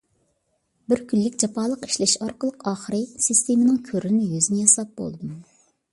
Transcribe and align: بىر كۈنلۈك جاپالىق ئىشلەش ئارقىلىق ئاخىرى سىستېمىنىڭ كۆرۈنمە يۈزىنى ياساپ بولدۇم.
بىر 0.93 1.01
كۈنلۈك 1.11 1.35
جاپالىق 1.43 1.85
ئىشلەش 1.89 2.15
ئارقىلىق 2.27 2.65
ئاخىرى 2.71 3.03
سىستېمىنىڭ 3.27 3.79
كۆرۈنمە 3.91 4.33
يۈزىنى 4.37 4.63
ياساپ 4.65 4.95
بولدۇم. 5.03 5.37